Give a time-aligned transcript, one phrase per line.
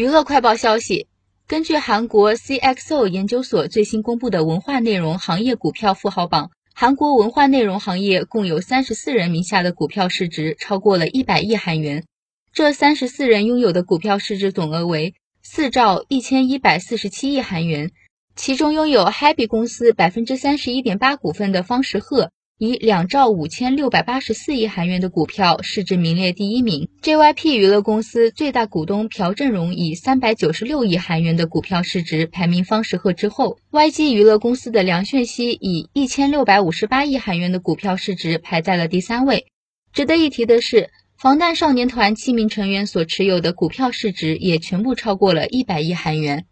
[0.00, 1.08] 娱乐快报消息：
[1.46, 12.06] 根据韩国 CXO 研究所最新公布的文化内容行业股票富豪榜，韩国文化内容行业共有三十四人名下的股票市值超过了一百亿韩元。
[12.54, 17.90] 这三十四人拥有的股票市值总额为四兆一千一百四十七亿韩元，
[18.34, 22.30] 其中拥有 Happy 公司百分之三十一点八股份的方时赫。
[22.62, 26.90] 以两兆五千六百八十四亿韩元的股票市值名列第一名。
[27.00, 39.46] JYP 娱乐公司最大股东朴正荣以三百九十六亿韩元的股票市值排名方时赫之后，YG 娱乐公司的梁炫熙以一千六百五十八亿韩元的股票市值排在了第三位。
[39.94, 46.44] 值得一提的是，防弹少年团七名成员所持有的股票市值也全部超过了一百亿韩元。